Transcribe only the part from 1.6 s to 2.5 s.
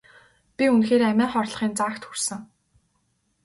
заагт хүрсэн.